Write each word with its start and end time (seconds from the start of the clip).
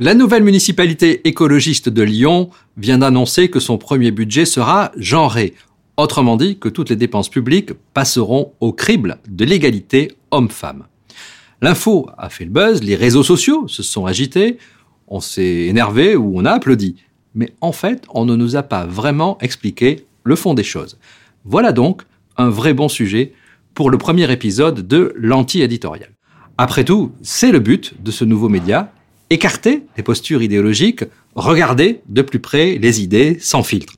La 0.00 0.14
nouvelle 0.14 0.42
municipalité 0.42 1.28
écologiste 1.28 1.88
de 1.88 2.02
Lyon 2.02 2.50
vient 2.76 2.98
d'annoncer 2.98 3.50
que 3.50 3.60
son 3.60 3.78
premier 3.78 4.10
budget 4.10 4.46
sera 4.46 4.90
genré. 4.96 5.54
Autrement 5.96 6.36
dit, 6.36 6.58
que 6.58 6.68
toutes 6.68 6.90
les 6.90 6.96
dépenses 6.96 7.28
publiques 7.28 7.72
passeront 7.94 8.52
au 8.58 8.72
crible 8.72 9.18
de 9.28 9.44
l'égalité 9.44 10.10
homme-femme. 10.32 10.86
L'info 11.60 12.10
a 12.18 12.30
fait 12.30 12.44
le 12.44 12.50
buzz, 12.50 12.82
les 12.82 12.96
réseaux 12.96 13.22
sociaux 13.22 13.68
se 13.68 13.84
sont 13.84 14.06
agités, 14.06 14.58
on 15.06 15.20
s'est 15.20 15.66
énervé 15.66 16.16
ou 16.16 16.32
on 16.34 16.44
a 16.44 16.50
applaudi. 16.50 16.96
Mais 17.36 17.52
en 17.60 17.70
fait, 17.70 18.04
on 18.12 18.24
ne 18.24 18.34
nous 18.34 18.56
a 18.56 18.64
pas 18.64 18.86
vraiment 18.86 19.38
expliqué 19.40 20.06
le 20.24 20.34
fond 20.34 20.54
des 20.54 20.64
choses. 20.64 20.98
Voilà 21.44 21.70
donc 21.70 22.02
un 22.36 22.48
vrai 22.48 22.74
bon 22.74 22.88
sujet 22.88 23.34
pour 23.74 23.90
le 23.90 23.98
premier 23.98 24.30
épisode 24.32 24.86
de 24.86 25.12
l'anti-éditorial. 25.16 26.11
Après 26.58 26.84
tout, 26.84 27.12
c'est 27.22 27.50
le 27.50 27.60
but 27.60 27.94
de 28.02 28.10
ce 28.10 28.24
nouveau 28.24 28.48
média, 28.48 28.92
écarter 29.30 29.84
les 29.96 30.02
postures 30.02 30.42
idéologiques, 30.42 31.04
regarder 31.34 32.02
de 32.08 32.22
plus 32.22 32.40
près 32.40 32.78
les 32.78 33.02
idées 33.02 33.38
sans 33.40 33.62
filtre. 33.62 33.94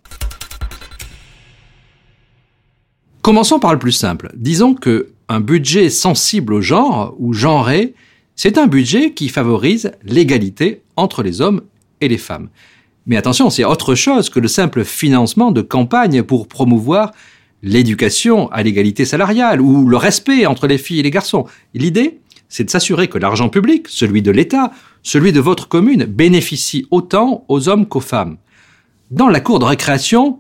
Commençons 3.23 3.59
par 3.59 3.73
le 3.73 3.79
plus 3.79 3.93
simple. 3.93 4.31
Disons 4.37 4.75
que 4.75 5.09
un 5.29 5.41
budget 5.41 5.89
sensible 5.91 6.53
au 6.53 6.61
genre 6.61 7.15
ou 7.19 7.33
genré, 7.33 7.95
c'est 8.37 8.59
un 8.59 8.67
budget 8.67 9.13
qui 9.13 9.29
favorise 9.29 9.93
l'égalité 10.05 10.83
entre 10.97 11.23
les 11.23 11.41
hommes 11.41 11.63
et 12.01 12.09
les 12.09 12.19
femmes. 12.19 12.49
Mais 13.07 13.17
attention, 13.17 13.51
c'est 13.51 13.65
autre 13.65 13.95
chose 13.95 14.29
que 14.29 14.41
le 14.41 14.49
simple 14.49 14.85
financement 14.85 15.53
de 15.53 15.63
campagnes 15.63 16.23
pour 16.23 16.49
promouvoir 16.49 17.13
l'éducation 17.63 18.51
à 18.53 18.63
l'égalité 18.63 19.05
salariale 19.07 19.61
ou 19.61 19.89
le 19.89 19.97
respect 19.97 20.47
entre 20.47 20.67
les 20.67 20.79
filles 20.79 21.01
et 21.01 21.03
les 21.03 21.11
garçons. 21.11 21.47
L'idée, 21.73 22.21
c'est 22.55 22.63
de 22.63 22.71
s'assurer 22.71 23.09
que 23.09 23.19
l'argent 23.19 23.49
public, 23.49 23.89
celui 23.89 24.23
de 24.23 24.31
l'État, 24.31 24.71
celui 25.03 25.33
de 25.33 25.41
votre 25.41 25.67
commune, 25.67 26.05
bénéficie 26.05 26.87
autant 26.93 27.45
aux 27.49 27.69
hommes 27.69 27.85
qu'aux 27.85 27.99
femmes. 27.99 28.37
Dans 29.11 29.27
la 29.27 29.41
cour 29.41 29.59
de 29.59 29.65
récréation, 29.65 30.39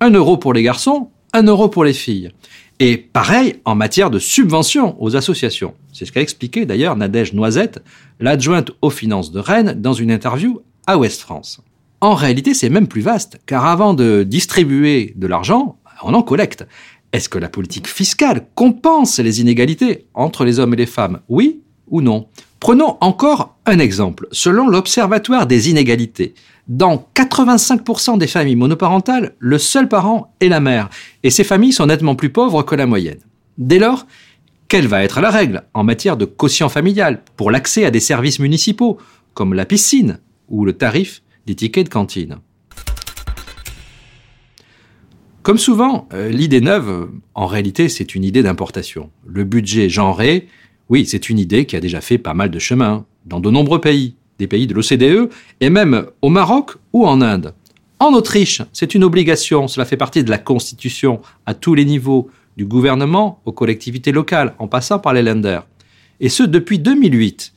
un 0.00 0.10
euro 0.10 0.36
pour 0.36 0.52
les 0.52 0.62
garçons, 0.62 1.08
un 1.32 1.44
euro 1.44 1.70
pour 1.70 1.82
les 1.82 1.94
filles. 1.94 2.30
Et 2.78 2.98
pareil 2.98 3.54
en 3.64 3.74
matière 3.74 4.10
de 4.10 4.18
subvention 4.18 5.02
aux 5.02 5.16
associations. 5.16 5.72
C'est 5.94 6.04
ce 6.04 6.12
qu'a 6.12 6.20
expliqué 6.20 6.66
d'ailleurs 6.66 6.94
Nadège 6.94 7.32
Noisette, 7.32 7.82
l'adjointe 8.20 8.72
aux 8.82 8.90
finances 8.90 9.32
de 9.32 9.40
Rennes, 9.40 9.80
dans 9.80 9.94
une 9.94 10.10
interview 10.10 10.60
à 10.86 10.98
Ouest 10.98 11.22
France. 11.22 11.62
En 12.02 12.12
réalité, 12.12 12.52
c'est 12.52 12.68
même 12.68 12.86
plus 12.86 13.00
vaste, 13.00 13.40
car 13.46 13.64
avant 13.64 13.94
de 13.94 14.24
distribuer 14.24 15.14
de 15.16 15.26
l'argent, 15.26 15.78
on 16.02 16.12
en 16.12 16.22
collecte. 16.22 16.66
Est-ce 17.16 17.30
que 17.30 17.38
la 17.38 17.48
politique 17.48 17.88
fiscale 17.88 18.46
compense 18.54 19.20
les 19.20 19.40
inégalités 19.40 20.04
entre 20.12 20.44
les 20.44 20.58
hommes 20.58 20.74
et 20.74 20.76
les 20.76 20.84
femmes 20.84 21.20
Oui 21.30 21.62
ou 21.88 22.02
non? 22.02 22.26
Prenons 22.60 22.98
encore 23.00 23.56
un 23.64 23.78
exemple. 23.78 24.28
Selon 24.32 24.68
l'Observatoire 24.68 25.46
des 25.46 25.70
inégalités, 25.70 26.34
dans 26.68 27.08
85% 27.14 28.18
des 28.18 28.26
familles 28.26 28.56
monoparentales, 28.56 29.34
le 29.38 29.56
seul 29.56 29.88
parent 29.88 30.34
est 30.40 30.50
la 30.50 30.60
mère, 30.60 30.90
et 31.22 31.30
ces 31.30 31.42
familles 31.42 31.72
sont 31.72 31.86
nettement 31.86 32.16
plus 32.16 32.28
pauvres 32.28 32.62
que 32.62 32.74
la 32.74 32.84
moyenne. 32.84 33.20
Dès 33.56 33.78
lors, 33.78 34.06
quelle 34.68 34.86
va 34.86 35.02
être 35.02 35.22
la 35.22 35.30
règle 35.30 35.62
en 35.72 35.84
matière 35.84 36.18
de 36.18 36.26
quotient 36.26 36.68
familial 36.68 37.22
pour 37.38 37.50
l'accès 37.50 37.86
à 37.86 37.90
des 37.90 38.00
services 38.00 38.40
municipaux, 38.40 38.98
comme 39.32 39.54
la 39.54 39.64
piscine 39.64 40.18
ou 40.50 40.66
le 40.66 40.74
tarif 40.74 41.22
des 41.46 41.54
tickets 41.54 41.86
de 41.86 41.90
cantine? 41.90 42.40
Comme 45.46 45.58
souvent, 45.58 46.08
euh, 46.12 46.28
l'idée 46.28 46.60
neuve, 46.60 47.08
en 47.36 47.46
réalité, 47.46 47.88
c'est 47.88 48.16
une 48.16 48.24
idée 48.24 48.42
d'importation. 48.42 49.10
Le 49.24 49.44
budget 49.44 49.88
genré, 49.88 50.48
oui, 50.88 51.06
c'est 51.06 51.30
une 51.30 51.38
idée 51.38 51.66
qui 51.66 51.76
a 51.76 51.80
déjà 51.80 52.00
fait 52.00 52.18
pas 52.18 52.34
mal 52.34 52.50
de 52.50 52.58
chemin 52.58 53.06
dans 53.26 53.38
de 53.38 53.48
nombreux 53.48 53.80
pays 53.80 54.16
des 54.40 54.48
pays 54.48 54.66
de 54.66 54.74
l'OCDE, 54.74 55.30
et 55.60 55.70
même 55.70 56.06
au 56.20 56.30
Maroc 56.30 56.72
ou 56.92 57.06
en 57.06 57.20
Inde. 57.20 57.54
En 58.00 58.12
Autriche, 58.12 58.60
c'est 58.72 58.96
une 58.96 59.04
obligation, 59.04 59.68
cela 59.68 59.86
fait 59.86 59.96
partie 59.96 60.24
de 60.24 60.30
la 60.30 60.38
Constitution 60.38 61.20
à 61.46 61.54
tous 61.54 61.76
les 61.76 61.84
niveaux, 61.84 62.28
du 62.56 62.64
gouvernement 62.64 63.40
aux 63.44 63.52
collectivités 63.52 64.10
locales, 64.10 64.56
en 64.58 64.66
passant 64.66 64.98
par 64.98 65.12
les 65.12 65.22
lenders. 65.22 65.64
Et 66.18 66.28
ce, 66.28 66.42
depuis 66.42 66.80
2008. 66.80 67.52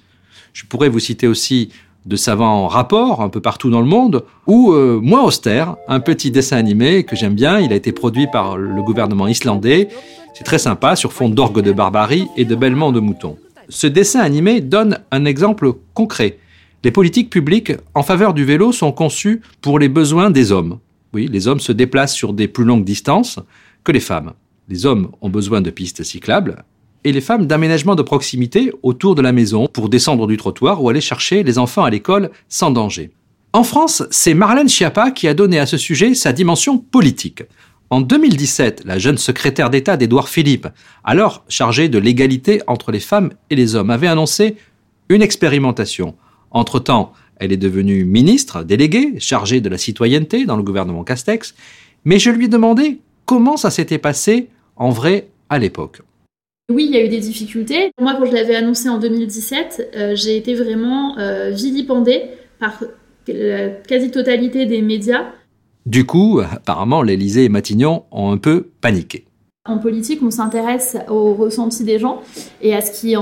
Je 0.54 0.66
pourrais 0.66 0.90
vous 0.90 1.00
citer 1.00 1.26
aussi 1.26 1.72
de 2.06 2.16
savants 2.16 2.68
rapports 2.68 3.22
un 3.22 3.30
peu 3.30 3.42
partout 3.42 3.70
dans 3.70 3.82
le 3.82 3.88
monde, 3.88 4.24
ou 4.48 4.72
euh, 4.72 5.00
moins 5.02 5.24
austère, 5.24 5.76
un 5.88 6.00
petit 6.00 6.32
dessin 6.32 6.58
animé 6.58 7.04
que 7.04 7.16
j'aime 7.16 7.36
bien, 7.36 7.60
il 7.60 7.74
a 7.74 7.76
été 7.76 7.92
produit 7.92 8.28
par 8.28 8.58
le 8.58 8.82
gouvernement 8.82 9.28
islandais, 9.28 9.90
c'est 10.34 10.44
très 10.44 10.60
sympa, 10.60 10.96
sur 10.96 11.14
fond 11.14 11.30
d'orgue 11.30 11.62
de 11.62 11.72
barbarie 11.72 12.28
et 12.38 12.46
de 12.46 12.56
bêlements 12.56 12.92
de 12.92 13.00
moutons. 13.00 13.38
Ce 13.68 13.88
dessin 13.88 14.22
animé 14.22 14.62
donne 14.62 15.00
un 15.12 15.26
exemple 15.26 15.74
concret 15.94 16.38
les 16.84 16.92
politiques 16.92 17.30
publiques 17.30 17.74
en 17.94 18.04
faveur 18.04 18.34
du 18.34 18.46
vélo 18.46 18.72
sont 18.72 18.94
conçues 18.94 19.42
pour 19.60 19.80
les 19.80 19.90
besoins 19.90 20.30
des 20.30 20.54
hommes. 20.54 20.80
Oui, 21.14 21.28
les 21.28 21.50
hommes 21.50 21.60
se 21.60 21.74
déplacent 21.74 22.16
sur 22.16 22.32
des 22.32 22.48
plus 22.48 22.64
longues 22.64 22.86
distances 22.86 23.40
que 23.84 23.92
les 23.92 24.00
femmes. 24.00 24.32
Les 24.70 24.86
hommes 24.86 25.12
ont 25.20 25.30
besoin 25.30 25.60
de 25.60 25.72
pistes 25.72 26.04
cyclables 26.04 26.64
et 27.04 27.12
les 27.12 27.22
femmes 27.22 27.48
d'aménagements 27.48 27.96
de 27.96 28.02
proximité 28.02 28.72
autour 28.84 29.16
de 29.16 29.22
la 29.22 29.32
maison 29.32 29.68
pour 29.68 29.90
descendre 29.90 30.28
du 30.28 30.38
trottoir 30.38 30.84
ou 30.84 30.90
aller 30.90 31.02
chercher 31.02 31.44
les 31.44 31.58
enfants 31.58 31.84
à 31.84 31.90
l'école 31.90 32.32
sans 32.48 32.72
danger. 32.72 33.12
En 33.54 33.64
France, 33.64 34.04
c'est 34.12 34.34
Marlène 34.34 34.70
Schiappa 34.70 35.12
qui 35.12 35.28
a 35.28 35.34
donné 35.34 35.60
à 35.60 35.66
ce 35.66 35.78
sujet 35.78 36.14
sa 36.14 36.34
dimension 36.34 36.78
politique. 36.78 37.44
En 37.90 38.02
2017, 38.02 38.84
la 38.86 39.00
jeune 39.00 39.18
secrétaire 39.18 39.72
d'État 39.72 39.98
d'Édouard 39.98 40.30
Philippe, 40.30 40.68
alors 41.04 41.44
chargée 41.50 41.90
de 41.90 41.98
l'égalité 41.98 42.62
entre 42.68 42.92
les 42.92 43.00
femmes 43.00 43.32
et 43.50 43.56
les 43.56 43.76
hommes, 43.76 43.90
avait 43.90 44.08
annoncé 44.08 44.58
une 45.10 45.24
expérimentation 45.24 46.16
entre-temps, 46.52 47.14
elle 47.38 47.52
est 47.52 47.58
devenue 47.58 48.06
ministre 48.06 48.64
déléguée, 48.64 49.14
chargée 49.20 49.62
de 49.62 49.70
la 49.70 49.78
citoyenneté 49.78 50.46
dans 50.46 50.58
le 50.58 50.64
gouvernement 50.64 51.04
Castex, 51.04 51.56
mais 52.06 52.20
je 52.20 52.30
lui 52.30 52.46
ai 52.46 52.48
demandé 52.50 53.00
comment 53.26 53.58
ça 53.58 53.72
s'était 53.72 53.98
passé 53.98 54.50
en 54.76 54.90
vrai 54.90 55.30
à 55.50 55.58
l'époque. 55.58 56.02
Oui, 56.70 56.86
il 56.88 56.96
y 56.96 56.98
a 56.98 57.04
eu 57.04 57.10
des 57.10 57.20
difficultés. 57.20 57.92
Moi, 58.00 58.16
quand 58.18 58.26
je 58.26 58.34
l'avais 58.34 58.56
annoncé 58.56 58.90
en 58.90 59.00
2017, 59.00 59.92
euh, 59.96 60.16
j'ai 60.16 60.38
été 60.38 60.54
vraiment 60.54 61.18
euh, 61.18 61.50
vilipendée 61.50 62.26
par 62.60 62.84
la 63.28 63.70
quasi-totalité 63.70 64.68
des 64.68 64.82
médias. 64.84 65.26
Du 65.88 66.06
coup, 66.06 66.40
apparemment, 66.40 67.02
l'Élysée 67.02 67.46
et 67.46 67.50
Matignon 67.50 68.04
ont 68.12 68.32
un 68.32 68.38
peu 68.38 68.68
paniqué. 68.82 69.26
En 69.70 69.78
politique, 69.78 70.22
on 70.24 70.32
s'intéresse 70.32 70.98
au 71.10 71.34
ressenti 71.34 71.84
des 71.84 72.00
gens 72.00 72.22
et 72.62 72.76
à 72.76 72.82
ce 72.82 72.92
qui, 72.92 73.16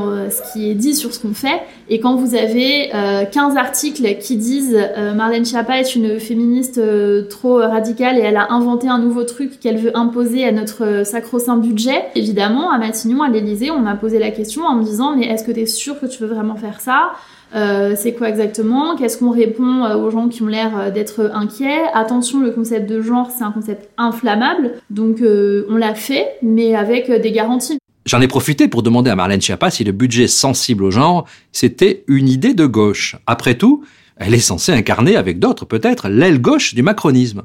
qui 0.54 0.72
est 0.72 0.76
dit 0.76 0.96
sur 0.96 1.14
ce 1.14 1.20
qu'on 1.20 1.34
fait. 1.34 1.62
Et 1.90 2.00
quand 2.00 2.16
vous 2.16 2.36
avez 2.36 2.90
15 2.90 3.56
euh, 3.56 3.58
articles 3.58 4.18
qui 4.20 4.38
disent 4.38 4.78
euh, 4.78 5.14
Marlène 5.14 5.46
Schiappa 5.46 5.80
est 5.80 5.96
une 5.96 6.20
féministe 6.20 6.78
euh, 6.78 7.28
trop 7.28 7.58
radicale 7.58 8.18
et 8.18 8.22
elle 8.22 8.38
a 8.38 8.52
inventé 8.52 8.88
un 8.88 9.00
nouveau 9.00 9.24
truc 9.24 9.60
qu'elle 9.60 9.78
veut 9.78 9.96
imposer 9.96 10.46
à 10.46 10.52
notre 10.52 11.06
sacro-saint 11.06 11.58
budget, 11.58 12.06
évidemment, 12.16 12.72
à 12.72 12.78
Matignon, 12.78 13.22
à 13.24 13.30
l'Élysée, 13.30 13.72
on 13.72 13.80
m'a 13.80 13.96
posé 13.96 14.20
la 14.20 14.32
question 14.32 14.64
en 14.64 14.76
me 14.76 14.84
disant 14.84 15.16
mais 15.16 15.28
est-ce 15.28 15.44
que 15.44 15.52
tu 15.52 15.62
es 15.62 15.66
sûr 15.66 16.00
que 16.00 16.06
tu 16.06 16.24
veux 16.24 16.34
vraiment 16.34 16.56
faire 16.56 16.80
ça? 16.82 17.12
Euh, 17.56 17.94
c'est 17.96 18.14
quoi 18.14 18.30
exactement? 18.30 18.96
Qu'est-ce 18.98 19.18
qu'on 19.18 19.32
répond 19.32 19.84
euh, 19.84 19.96
aux 19.96 20.10
gens 20.10 20.28
qui 20.28 20.42
ont 20.42 20.48
l'air 20.48 20.78
euh, 20.78 20.92
d'être 20.92 21.32
inquiets? 21.34 21.86
Attention, 21.94 22.42
le 22.42 22.52
concept 22.52 22.90
de 22.90 23.02
genre, 23.02 23.32
c'est 23.36 23.44
un 23.44 23.52
concept 23.52 23.90
inflammable, 23.98 24.74
donc 24.90 25.18
on 25.22 25.76
l'a 25.76 25.96
fait, 25.96 26.28
mais 26.42 26.76
avec 26.76 27.10
des 27.10 27.32
garanties. 27.32 27.78
J'en 28.06 28.22
ai 28.22 28.28
profité 28.28 28.68
pour 28.68 28.84
demander 28.84 29.10
à 29.10 29.16
Marlène 29.16 29.42
Schiappa 29.42 29.70
si 29.70 29.84
le 29.84 29.92
budget 29.92 30.28
sensible 30.28 30.84
au 30.84 30.92
genre, 30.92 31.26
c'était 31.52 32.04
une 32.08 32.30
idée 32.30 32.54
de 32.54 32.66
gauche. 32.66 33.18
Après 33.28 33.56
tout, 33.56 33.84
elle 34.16 34.34
est 34.34 34.40
censée 34.40 34.72
incarner 34.72 35.16
avec 35.16 35.40
d'autres 35.40 35.66
peut-être 35.66 36.08
l'aile 36.08 36.42
gauche 36.42 36.74
du 36.74 36.84
macronisme. 36.84 37.44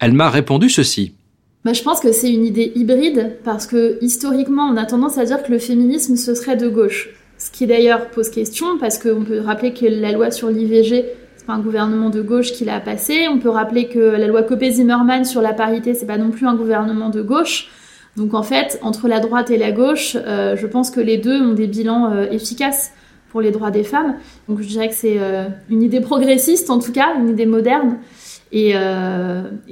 Elle 0.00 0.12
m'a 0.12 0.30
répondu 0.30 0.68
ceci. 0.68 1.14
Bah, 1.64 1.72
je 1.72 1.82
pense 1.82 2.00
que 2.00 2.12
c'est 2.12 2.30
une 2.30 2.44
idée 2.44 2.72
hybride 2.74 3.36
parce 3.44 3.66
que 3.66 3.98
historiquement, 4.02 4.64
on 4.64 4.76
a 4.76 4.84
tendance 4.84 5.16
à 5.16 5.24
dire 5.24 5.42
que 5.42 5.50
le 5.50 5.58
féminisme 5.58 6.16
ce 6.16 6.34
serait 6.34 6.56
de 6.56 6.68
gauche. 6.68 7.10
Ce 7.38 7.50
qui 7.50 7.66
d'ailleurs 7.66 8.10
pose 8.10 8.30
question 8.30 8.78
parce 8.78 8.98
qu'on 8.98 9.24
peut 9.24 9.40
rappeler 9.40 9.72
que 9.74 9.86
la 9.86 10.12
loi 10.12 10.30
sur 10.30 10.48
l'IVG, 10.48 11.04
c'est 11.36 11.46
pas 11.46 11.54
un 11.54 11.60
gouvernement 11.60 12.10
de 12.10 12.22
gauche 12.22 12.52
qui 12.52 12.64
l'a 12.64 12.80
passé. 12.80 13.26
On 13.28 13.38
peut 13.38 13.50
rappeler 13.50 13.88
que 13.88 13.98
la 13.98 14.26
loi 14.26 14.42
Copé-Zimmermann 14.42 15.24
sur 15.24 15.42
la 15.42 15.52
parité, 15.52 15.94
c'est 15.94 16.06
pas 16.06 16.18
non 16.18 16.30
plus 16.30 16.46
un 16.46 16.54
gouvernement 16.54 17.10
de 17.10 17.22
gauche. 17.22 17.70
Donc 18.16 18.34
en 18.34 18.42
fait, 18.42 18.78
entre 18.82 19.08
la 19.08 19.20
droite 19.20 19.50
et 19.50 19.58
la 19.58 19.72
gauche, 19.72 20.16
euh, 20.16 20.56
je 20.56 20.66
pense 20.66 20.90
que 20.90 21.00
les 21.00 21.18
deux 21.18 21.40
ont 21.42 21.54
des 21.54 21.66
bilans 21.66 22.12
euh, 22.12 22.30
efficaces 22.30 22.92
pour 23.30 23.40
les 23.40 23.50
droits 23.50 23.72
des 23.72 23.82
femmes. 23.82 24.16
Donc 24.48 24.60
je 24.60 24.68
dirais 24.68 24.88
que 24.88 24.94
c'est 24.94 25.18
euh, 25.18 25.48
une 25.68 25.82
idée 25.82 26.00
progressiste 26.00 26.70
en 26.70 26.78
tout 26.78 26.92
cas, 26.92 27.16
une 27.18 27.30
idée 27.30 27.46
moderne. 27.46 27.98
Et 28.52 28.72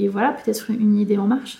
voilà, 0.08 0.36
peut-être 0.44 0.70
une 0.70 0.98
idée 0.98 1.18
en 1.18 1.28
marche. 1.28 1.58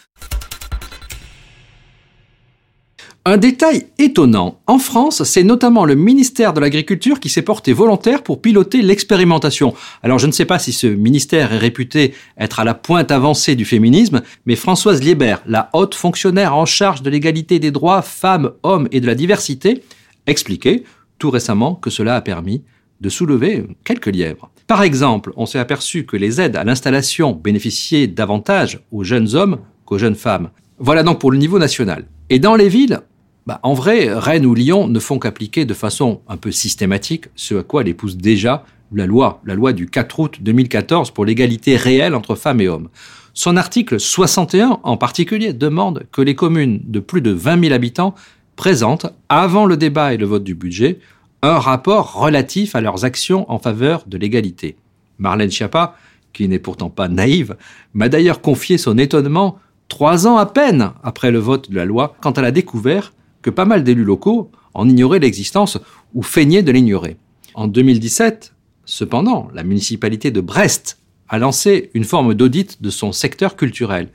Un 3.24 3.36
détail 3.36 3.86
étonnant, 4.00 4.58
en 4.66 4.80
France, 4.80 5.22
c'est 5.22 5.44
notamment 5.44 5.84
le 5.84 5.94
ministère 5.94 6.52
de 6.52 6.58
l'Agriculture 6.58 7.20
qui 7.20 7.28
s'est 7.28 7.42
porté 7.42 7.72
volontaire 7.72 8.24
pour 8.24 8.42
piloter 8.42 8.82
l'expérimentation. 8.82 9.74
Alors 10.02 10.18
je 10.18 10.26
ne 10.26 10.32
sais 10.32 10.44
pas 10.44 10.58
si 10.58 10.72
ce 10.72 10.88
ministère 10.88 11.52
est 11.52 11.58
réputé 11.58 12.14
être 12.36 12.58
à 12.58 12.64
la 12.64 12.74
pointe 12.74 13.12
avancée 13.12 13.54
du 13.54 13.64
féminisme, 13.64 14.22
mais 14.44 14.56
Françoise 14.56 15.04
Liebert, 15.04 15.40
la 15.46 15.70
haute 15.72 15.94
fonctionnaire 15.94 16.56
en 16.56 16.66
charge 16.66 17.02
de 17.02 17.10
l'égalité 17.10 17.60
des 17.60 17.70
droits 17.70 18.02
femmes, 18.02 18.54
hommes 18.64 18.88
et 18.90 19.00
de 19.00 19.06
la 19.06 19.14
diversité, 19.14 19.84
expliquait 20.26 20.82
tout 21.20 21.30
récemment 21.30 21.76
que 21.76 21.90
cela 21.90 22.16
a 22.16 22.22
permis 22.22 22.64
de 23.00 23.08
soulever 23.08 23.68
quelques 23.84 24.06
lièvres. 24.06 24.50
Par 24.66 24.82
exemple, 24.82 25.32
on 25.36 25.46
s'est 25.46 25.60
aperçu 25.60 26.06
que 26.06 26.16
les 26.16 26.40
aides 26.40 26.56
à 26.56 26.64
l'installation 26.64 27.34
bénéficiaient 27.34 28.08
davantage 28.08 28.80
aux 28.90 29.04
jeunes 29.04 29.36
hommes 29.36 29.58
qu'aux 29.84 29.98
jeunes 29.98 30.16
femmes. 30.16 30.50
Voilà 30.80 31.04
donc 31.04 31.20
pour 31.20 31.30
le 31.30 31.38
niveau 31.38 31.60
national. 31.60 32.06
Et 32.30 32.40
dans 32.40 32.56
les 32.56 32.68
villes, 32.68 33.00
bah, 33.46 33.58
en 33.62 33.74
vrai, 33.74 34.08
Rennes 34.12 34.46
ou 34.46 34.54
Lyon 34.54 34.86
ne 34.86 35.00
font 35.00 35.18
qu'appliquer 35.18 35.64
de 35.64 35.74
façon 35.74 36.20
un 36.28 36.36
peu 36.36 36.52
systématique 36.52 37.26
ce 37.34 37.56
à 37.56 37.62
quoi 37.62 37.82
les 37.82 37.94
pousse 37.94 38.16
déjà 38.16 38.64
la 38.92 39.06
loi, 39.06 39.40
la 39.44 39.54
loi 39.54 39.72
du 39.72 39.88
4 39.88 40.20
août 40.20 40.38
2014 40.40 41.10
pour 41.10 41.24
l'égalité 41.24 41.76
réelle 41.76 42.14
entre 42.14 42.34
femmes 42.34 42.60
et 42.60 42.68
hommes. 42.68 42.88
Son 43.34 43.56
article 43.56 43.98
61 43.98 44.80
en 44.82 44.96
particulier 44.96 45.52
demande 45.52 46.04
que 46.12 46.20
les 46.20 46.34
communes 46.34 46.80
de 46.84 47.00
plus 47.00 47.22
de 47.22 47.30
20 47.30 47.60
000 47.62 47.74
habitants 47.74 48.14
présentent, 48.54 49.06
avant 49.28 49.64
le 49.64 49.76
débat 49.76 50.12
et 50.12 50.18
le 50.18 50.26
vote 50.26 50.44
du 50.44 50.54
budget, 50.54 51.00
un 51.40 51.58
rapport 51.58 52.12
relatif 52.12 52.76
à 52.76 52.80
leurs 52.80 53.04
actions 53.04 53.50
en 53.50 53.58
faveur 53.58 54.04
de 54.06 54.18
l'égalité. 54.18 54.76
Marlène 55.18 55.50
Schiappa, 55.50 55.96
qui 56.32 56.46
n'est 56.46 56.58
pourtant 56.58 56.90
pas 56.90 57.08
naïve, 57.08 57.56
m'a 57.94 58.08
d'ailleurs 58.08 58.40
confié 58.40 58.78
son 58.78 58.98
étonnement 58.98 59.58
trois 59.88 60.26
ans 60.26 60.36
à 60.36 60.46
peine 60.46 60.92
après 61.02 61.30
le 61.30 61.38
vote 61.38 61.70
de 61.70 61.76
la 61.76 61.84
loi 61.84 62.14
quand 62.20 62.38
elle 62.38 62.44
a 62.44 62.50
découvert 62.50 63.12
que 63.42 63.50
pas 63.50 63.64
mal 63.64 63.84
d'élus 63.84 64.04
locaux 64.04 64.50
en 64.74 64.88
ignoraient 64.88 65.18
l'existence 65.18 65.78
ou 66.14 66.22
feignaient 66.22 66.62
de 66.62 66.72
l'ignorer. 66.72 67.16
En 67.54 67.66
2017, 67.66 68.54
cependant, 68.84 69.48
la 69.52 69.62
municipalité 69.62 70.30
de 70.30 70.40
Brest 70.40 70.98
a 71.28 71.38
lancé 71.38 71.90
une 71.94 72.04
forme 72.04 72.34
d'audit 72.34 72.80
de 72.82 72.90
son 72.90 73.12
secteur 73.12 73.56
culturel. 73.56 74.08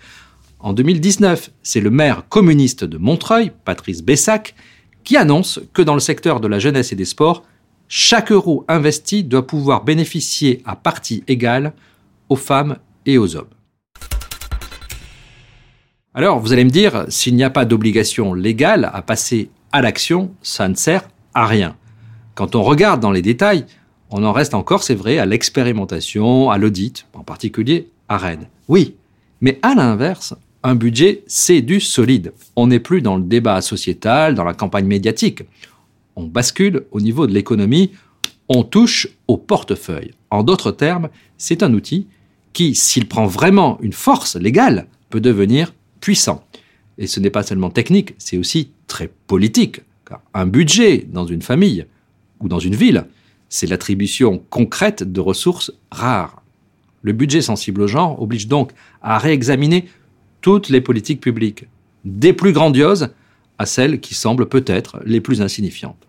En 0.60 0.74
2019, 0.74 1.52
c'est 1.62 1.80
le 1.80 1.92
maire 1.92 2.28
communiste 2.30 2.84
de 2.84 2.98
Montreuil, 2.98 3.52
Patrice 3.66 4.02
Bessac, 4.02 4.56
qui 5.04 5.18
annonce 5.18 5.60
que 5.74 5.82
dans 5.82 5.94
le 5.94 6.00
secteur 6.00 6.40
de 6.40 6.48
la 6.48 6.60
jeunesse 6.60 6.92
et 6.92 6.96
des 6.96 7.06
sports, 7.06 7.44
chaque 7.88 8.32
euro 8.32 8.66
investi 8.68 9.24
doit 9.24 9.48
pouvoir 9.48 9.84
bénéficier 9.84 10.62
à 10.66 10.76
partie 10.76 11.24
égale 11.28 11.74
aux 12.30 12.36
femmes 12.36 12.78
et 13.06 13.18
aux 13.18 13.36
hommes. 13.36 13.48
Alors, 16.18 16.40
vous 16.40 16.52
allez 16.52 16.64
me 16.64 16.72
dire, 16.72 17.06
s'il 17.10 17.36
n'y 17.36 17.44
a 17.44 17.52
pas 17.52 17.64
d'obligation 17.64 18.34
légale 18.34 18.90
à 18.92 19.04
passer 19.04 19.52
à 19.72 19.84
l'action, 19.84 20.32
ça 20.42 20.68
ne 20.68 20.74
sert 20.74 21.08
à 21.36 21.46
rien. 21.46 21.76
Quand 22.34 22.56
on 22.56 22.64
regarde 22.64 23.02
dans 23.02 23.12
les 23.12 23.22
détails, 23.22 23.66
on 24.10 24.24
en 24.24 24.32
reste 24.32 24.56
encore, 24.56 24.82
c'est 24.82 24.96
vrai, 24.96 25.20
à 25.20 25.28
l'expérimentation, 25.28 26.50
à 26.50 26.58
l'audit, 26.58 27.06
en 27.14 27.22
particulier 27.22 27.90
à 28.10 28.18
Rennes. 28.18 28.48
Oui, 28.68 28.96
mais 29.42 29.60
à 29.62 29.76
l'inverse, 29.76 30.34
un 30.64 30.74
budget, 30.74 31.24
c'est 31.28 31.62
du 31.62 31.80
solide. 31.80 32.34
On 32.56 32.66
n'est 32.66 32.80
plus 32.80 33.04
dans 33.04 33.18
le 33.18 33.24
débat 33.24 33.62
sociétal, 33.62 34.34
dans 34.34 34.44
la 34.44 34.56
campagne 34.56 34.88
médiatique. 34.88 35.44
On 36.16 36.24
bascule 36.24 36.86
au 36.90 37.00
niveau 37.00 37.28
de 37.28 37.34
l'économie, 37.34 37.92
on 38.50 38.64
touche 38.64 39.08
au 39.28 39.38
portefeuille. 39.38 40.16
En 40.32 40.42
d'autres 40.42 40.72
termes, 40.72 41.10
c'est 41.38 41.62
un 41.62 41.76
outil 41.76 42.08
qui, 42.54 42.74
s'il 42.74 43.08
prend 43.08 43.28
vraiment 43.28 43.78
une 43.82 43.94
force 43.94 44.36
légale, 44.36 44.88
peut 45.12 45.22
devenir 45.22 45.74
puissant. 46.00 46.44
Et 46.98 47.08
ce 47.08 47.20
n'est 47.20 47.30
pas 47.30 47.44
seulement 47.44 47.70
technique, 47.70 48.16
c'est 48.18 48.38
aussi 48.38 48.72
très 48.88 49.12
politique. 49.28 49.82
Car 50.06 50.22
un 50.34 50.46
budget 50.46 51.06
dans 51.08 51.26
une 51.26 51.42
famille 51.42 51.86
ou 52.40 52.48
dans 52.48 52.60
une 52.60 52.76
ville, 52.76 53.06
c'est 53.50 53.68
l'attribution 53.68 54.42
concrète 54.50 55.04
de 55.04 55.20
ressources 55.20 55.72
rares. 55.92 56.42
Le 57.02 57.14
budget 57.14 57.42
sensible 57.42 57.82
au 57.82 57.88
genre 57.88 58.22
oblige 58.22 58.48
donc 58.48 58.72
à 59.02 59.18
réexaminer 59.18 59.86
toutes 60.42 60.70
les 60.70 60.82
politiques 60.82 61.22
publiques, 61.22 61.66
des 62.06 62.34
plus 62.34 62.52
grandioses 62.52 63.10
à 63.58 63.66
celles 63.66 64.00
qui 64.00 64.14
semblent 64.14 64.48
peut-être 64.48 65.00
les 65.06 65.22
plus 65.22 65.42
insignifiantes. 65.42 66.08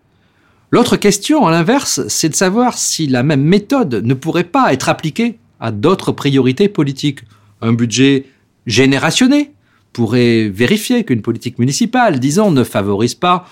L'autre 0.71 0.97
question, 0.97 1.47
à 1.47 1.51
l'inverse, 1.51 2.07
c'est 2.07 2.29
de 2.29 2.35
savoir 2.35 2.77
si 2.77 3.07
la 3.07 3.23
même 3.23 3.41
méthode 3.41 3.95
ne 4.05 4.13
pourrait 4.13 4.43
pas 4.43 4.71
être 4.71 4.87
appliquée 4.87 5.39
à 5.59 5.71
d'autres 5.71 6.11
priorités 6.11 6.69
politiques. 6.69 7.21
Un 7.61 7.73
budget 7.73 8.25
générationné, 8.67 9.51
pourrait 9.99 10.47
vérifier 10.47 11.03
qu'une 11.03 11.21
politique 11.21 11.59
municipale, 11.59 12.21
disons, 12.21 12.51
ne 12.51 12.63
favorise 12.63 13.15
pas 13.15 13.45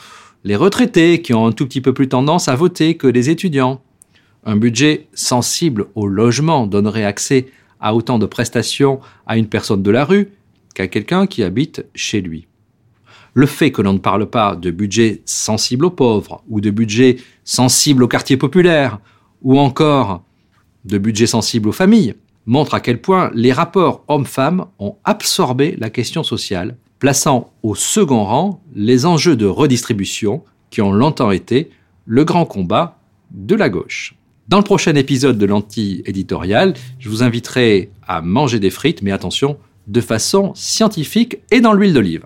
les 0.46 0.56
retraités 0.56 1.22
qui 1.22 1.34
ont 1.34 1.46
un 1.46 1.52
tout 1.52 1.66
petit 1.66 1.82
peu 1.82 1.94
plus 1.94 2.08
tendance 2.08 2.48
à 2.48 2.56
voter 2.56 2.96
que 2.96 3.06
les 3.06 3.30
étudiants. 3.30 3.82
Un 4.46 4.56
budget 4.56 5.10
sensible 5.14 5.88
au 5.94 6.08
logement 6.08 6.66
donnerait 6.66 7.04
accès 7.04 7.48
à 7.82 7.94
autant 7.94 8.18
de 8.18 8.26
prestations 8.26 9.02
à 9.26 9.38
une 9.38 9.48
personne 9.48 9.84
de 9.84 9.92
la 9.92 10.06
rue 10.06 10.30
qu'à 10.74 10.88
quelqu'un 10.88 11.28
qui 11.28 11.44
habite 11.44 11.86
chez 11.94 12.22
lui. 12.22 12.48
Le 13.34 13.46
fait 13.46 13.74
que 13.74 13.82
l'on 13.82 13.92
ne 13.92 13.98
parle 13.98 14.30
pas 14.30 14.56
de 14.56 14.72
budget 14.72 15.24
sensible 15.26 15.84
aux 15.84 15.92
pauvres 15.92 16.46
ou 16.48 16.62
de 16.62 16.70
budget 16.70 17.18
sensible 17.44 18.04
aux 18.04 18.08
quartiers 18.08 18.38
populaires 18.38 19.02
ou 19.42 19.60
encore 19.60 20.24
de 20.86 20.98
budget 20.98 21.28
sensible 21.28 21.68
aux 21.68 21.74
familles 21.74 22.16
montre 22.48 22.74
à 22.74 22.80
quel 22.80 23.00
point 23.00 23.30
les 23.36 23.52
rapports 23.52 24.04
hommes-femmes 24.08 24.66
ont 24.80 24.96
absorbé 25.04 25.76
la 25.80 25.92
question 25.92 26.24
sociale, 26.24 26.78
plaçant 26.98 27.52
au 27.62 27.76
second 27.76 28.24
rang 28.24 28.64
les 28.74 29.06
enjeux 29.06 29.36
de 29.36 29.46
redistribution 29.46 30.44
qui 30.72 30.82
ont 30.82 30.92
longtemps 30.92 31.32
été 31.32 31.70
le 32.06 32.24
grand 32.24 32.46
combat 32.46 32.98
de 33.32 33.54
la 33.54 33.70
gauche. 33.70 34.16
Dans 34.48 34.58
le 34.58 34.64
prochain 34.64 34.96
épisode 34.96 35.38
de 35.38 35.46
l'anti-éditorial, 35.46 36.74
je 37.00 37.10
vous 37.10 37.22
inviterai 37.22 37.92
à 38.08 38.22
manger 38.22 38.60
des 38.60 38.70
frites, 38.70 39.02
mais 39.02 39.12
attention, 39.12 39.58
de 39.88 40.02
façon 40.02 40.54
scientifique 40.56 41.40
et 41.52 41.60
dans 41.60 41.74
l'huile 41.74 41.94
d'olive. 41.94 42.26